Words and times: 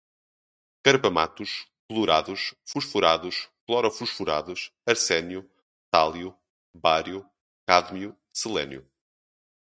carbamatos, 0.83 1.67
clorados, 1.87 2.55
fosforados, 2.65 3.51
clorofosforados, 3.67 4.71
arsênio, 4.83 5.47
tálio, 5.91 6.35
bário, 6.75 7.23
cádmio, 7.67 8.17
selênio 8.33 8.89